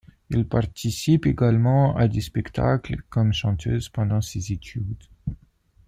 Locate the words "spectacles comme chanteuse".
2.21-3.87